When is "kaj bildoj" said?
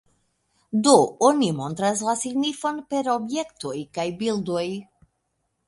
3.99-4.67